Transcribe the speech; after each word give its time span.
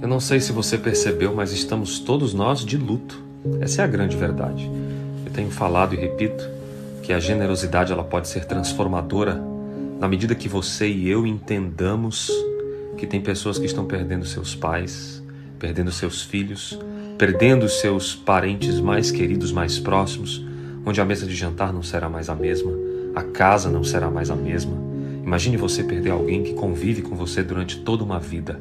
Eu 0.00 0.06
não 0.06 0.20
sei 0.20 0.38
se 0.38 0.52
você 0.52 0.78
percebeu, 0.78 1.34
mas 1.34 1.50
estamos 1.50 1.98
todos 1.98 2.32
nós 2.32 2.64
de 2.64 2.76
luto. 2.76 3.20
Essa 3.60 3.82
é 3.82 3.84
a 3.84 3.88
grande 3.88 4.16
verdade. 4.16 4.70
Eu 5.26 5.32
tenho 5.32 5.50
falado 5.50 5.94
e 5.94 5.98
repito 5.98 6.48
que 7.02 7.12
a 7.12 7.18
generosidade 7.18 7.92
ela 7.92 8.04
pode 8.04 8.28
ser 8.28 8.44
transformadora 8.44 9.42
na 9.98 10.06
medida 10.06 10.36
que 10.36 10.48
você 10.48 10.88
e 10.88 11.08
eu 11.08 11.26
entendamos 11.26 12.30
que 12.96 13.04
tem 13.04 13.20
pessoas 13.20 13.58
que 13.58 13.66
estão 13.66 13.84
perdendo 13.84 14.24
seus 14.24 14.54
pais, 14.54 15.20
perdendo 15.58 15.90
seus 15.90 16.22
filhos, 16.22 16.78
perdendo 17.18 17.68
seus 17.68 18.14
parentes 18.14 18.78
mais 18.78 19.10
queridos, 19.10 19.50
mais 19.50 19.78
próximos, 19.80 20.40
onde 20.86 21.00
a 21.00 21.04
mesa 21.04 21.26
de 21.26 21.34
jantar 21.34 21.72
não 21.72 21.82
será 21.82 22.08
mais 22.08 22.28
a 22.28 22.34
mesma, 22.36 22.70
a 23.12 23.24
casa 23.24 23.68
não 23.68 23.82
será 23.82 24.08
mais 24.08 24.30
a 24.30 24.36
mesma. 24.36 24.78
Imagine 25.24 25.56
você 25.56 25.82
perder 25.82 26.10
alguém 26.10 26.44
que 26.44 26.54
convive 26.54 27.02
com 27.02 27.16
você 27.16 27.42
durante 27.42 27.80
toda 27.80 28.04
uma 28.04 28.20
vida. 28.20 28.60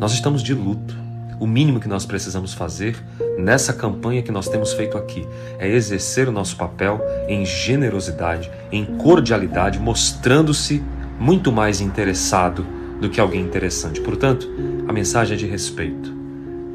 Nós 0.00 0.12
estamos 0.12 0.44
de 0.44 0.54
luto. 0.54 0.96
O 1.40 1.46
mínimo 1.46 1.80
que 1.80 1.88
nós 1.88 2.06
precisamos 2.06 2.54
fazer 2.54 2.96
nessa 3.36 3.72
campanha 3.72 4.22
que 4.22 4.30
nós 4.30 4.48
temos 4.48 4.72
feito 4.72 4.96
aqui 4.96 5.26
é 5.58 5.68
exercer 5.68 6.28
o 6.28 6.32
nosso 6.32 6.56
papel 6.56 7.00
em 7.28 7.44
generosidade, 7.44 8.50
em 8.70 8.84
cordialidade, 8.84 9.78
mostrando-se 9.80 10.82
muito 11.18 11.50
mais 11.50 11.80
interessado 11.80 12.64
do 13.00 13.10
que 13.10 13.20
alguém 13.20 13.40
interessante. 13.40 14.00
Portanto, 14.00 14.48
a 14.86 14.92
mensagem 14.92 15.34
é 15.34 15.38
de 15.38 15.46
respeito. 15.46 16.16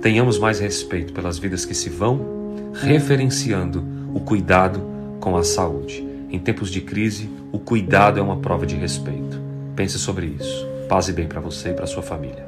Tenhamos 0.00 0.38
mais 0.38 0.60
respeito 0.60 1.12
pelas 1.12 1.38
vidas 1.38 1.64
que 1.64 1.74
se 1.74 1.88
vão, 1.88 2.72
referenciando 2.72 3.84
o 4.14 4.20
cuidado 4.20 4.80
com 5.20 5.36
a 5.36 5.42
saúde. 5.42 6.06
Em 6.30 6.38
tempos 6.38 6.70
de 6.70 6.80
crise, 6.80 7.28
o 7.50 7.58
cuidado 7.58 8.20
é 8.20 8.22
uma 8.22 8.36
prova 8.36 8.64
de 8.64 8.76
respeito. 8.76 9.40
Pense 9.74 9.98
sobre 9.98 10.26
isso. 10.26 10.66
Paz 10.88 11.08
e 11.08 11.12
bem 11.12 11.26
para 11.26 11.40
você 11.40 11.70
e 11.70 11.74
para 11.74 11.86
sua 11.86 12.02
família. 12.02 12.47